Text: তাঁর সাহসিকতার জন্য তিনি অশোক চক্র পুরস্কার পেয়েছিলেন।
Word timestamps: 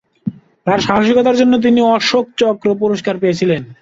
তাঁর 0.67 0.79
সাহসিকতার 0.79 1.39
জন্য 1.41 1.53
তিনি 1.61 1.79
অশোক 1.95 2.25
চক্র 2.37 2.67
পুরস্কার 2.81 3.15
পেয়েছিলেন। 3.19 3.61